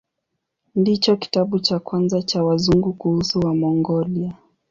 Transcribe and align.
Ndicho 0.75 1.15
kitabu 1.17 1.59
cha 1.59 1.79
kwanza 1.79 2.21
cha 2.21 2.43
Wazungu 2.43 2.93
kuhusu 2.93 3.39
Wamongolia. 3.39 4.35